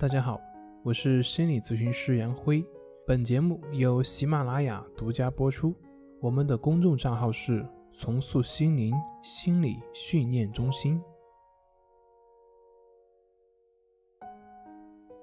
[0.00, 0.40] 大家好，
[0.82, 2.64] 我是心理咨询师杨辉。
[3.06, 5.76] 本节目由喜马拉雅独家播出。
[6.22, 10.98] 我们的公众账号是“重塑心灵心理训练中心”。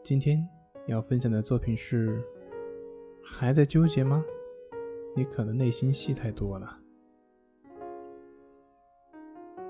[0.05, 0.47] 今天
[0.85, 2.23] 要分享的作品是：
[3.23, 4.23] 还在纠结吗？
[5.15, 6.77] 你可能内心戏太多了。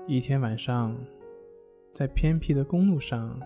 [0.06, 0.94] 一天晚上，
[1.94, 3.40] 在偏僻的公路上。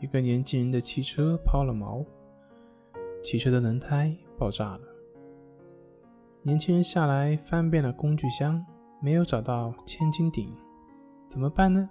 [0.00, 2.04] 一个年轻人的汽车抛了锚，
[3.22, 4.80] 汽车的轮胎爆炸了。
[6.42, 8.64] 年轻人下来翻遍了工具箱，
[9.02, 10.54] 没有找到千斤顶，
[11.28, 11.90] 怎么办呢？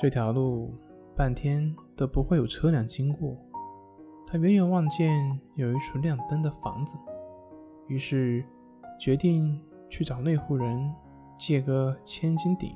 [0.00, 0.72] 这条路
[1.16, 3.36] 半天都不会有车辆经过。
[4.28, 6.94] 他远远望见有一处亮灯的房子，
[7.88, 8.44] 于是
[9.00, 10.94] 决定去找那户人
[11.36, 12.72] 借个千斤顶。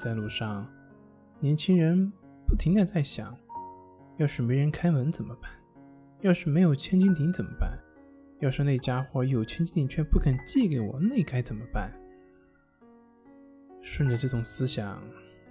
[0.00, 0.66] 在路上。
[1.40, 2.10] 年轻人
[2.46, 3.36] 不停的在想：
[4.16, 5.50] 要是没人开门怎么办？
[6.20, 7.78] 要是没有千斤顶怎么办？
[8.40, 11.92] 要是那家伙有千斤顶却不肯借给我，那该怎么办？
[13.82, 15.02] 顺着这种思想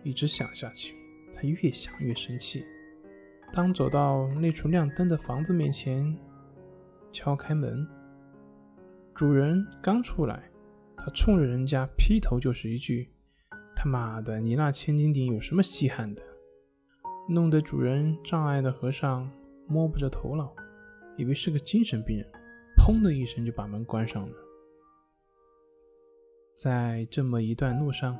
[0.04, 0.96] 一直想下去，
[1.36, 2.66] 他越想越生气。
[3.52, 6.18] 当走到那处亮灯的房子面前，
[7.12, 7.88] 敲开门，
[9.14, 10.50] 主人刚出来，
[10.98, 13.13] 他冲着人家劈头就是一句。
[13.76, 16.22] 他妈的，你那千斤顶有什么稀罕的？
[17.30, 19.30] 弄得主人障碍的和尚
[19.68, 20.54] 摸不着头脑，
[21.18, 22.28] 以为是个精神病人，
[22.78, 24.36] 砰的一声就把门关上了。
[26.58, 28.18] 在这么一段路上，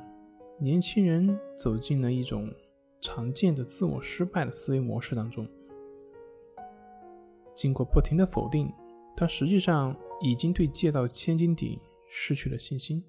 [0.58, 2.52] 年轻人走进了一种
[3.00, 5.46] 常见的自我失败的思维模式当中。
[7.54, 8.72] 经过不停的否定，
[9.16, 11.78] 他实际上已经对借到千斤顶
[12.10, 13.04] 失去了信心，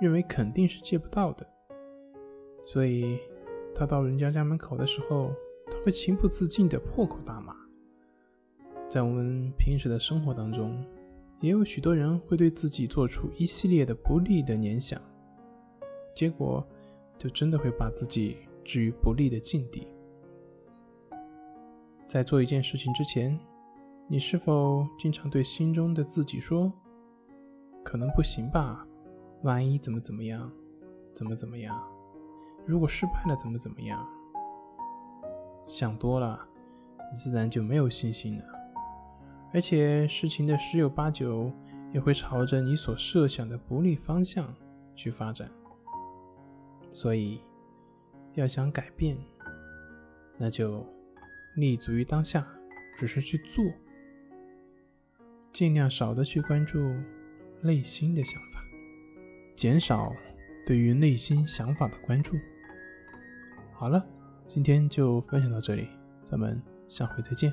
[0.00, 1.46] 认为肯定是借不到的。
[2.64, 3.18] 所以，
[3.74, 5.32] 他到人家家门口的时候，
[5.66, 7.54] 他会情不自禁的破口大骂。
[8.88, 10.84] 在我们平时的生活当中，
[11.40, 15.00] 也有许多人会对自己做出一系列的不利的联想，
[16.14, 16.66] 结果
[17.18, 19.86] 就真的会把自己置于不利的境地。
[22.06, 23.38] 在做一件事情之前，
[24.08, 26.72] 你是否经常对心中的自己说
[27.82, 28.86] ：“可能不行吧？
[29.42, 30.50] 万一怎么怎么样？
[31.12, 31.82] 怎么怎么样？”
[32.66, 34.06] 如果失败了，怎么怎么样？
[35.66, 36.38] 想多了，
[37.12, 38.44] 你自然就没有信心了。
[39.52, 41.50] 而且事情的十有八九
[41.92, 44.52] 也会朝着你所设想的不利方向
[44.94, 45.50] 去发展。
[46.90, 47.40] 所以，
[48.34, 49.16] 要想改变，
[50.38, 50.86] 那就
[51.56, 52.46] 立足于当下，
[52.96, 53.64] 只是去做，
[55.52, 56.78] 尽量少的去关注
[57.60, 58.60] 内心的想法，
[59.56, 60.12] 减少
[60.66, 62.36] 对于内心想法的关注。
[63.84, 64.02] 好了，
[64.46, 65.88] 今天就分享到这里，
[66.22, 66.58] 咱们
[66.88, 67.52] 下回再见。